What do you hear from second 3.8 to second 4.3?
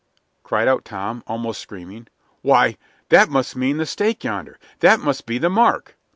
stake